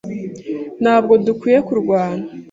Ntabwo 0.81 1.13
dukwiye 1.25 1.59
kurwana. 1.67 2.25